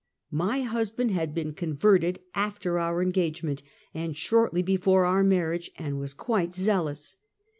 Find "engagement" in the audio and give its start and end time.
3.03-3.61